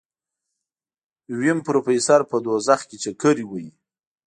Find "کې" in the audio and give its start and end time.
2.89-2.97